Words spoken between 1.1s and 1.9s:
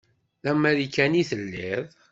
i telliḍ.